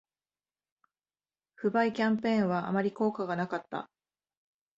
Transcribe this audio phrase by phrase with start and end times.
[1.53, 3.87] 不買キャンペーンはあまり効果がなかった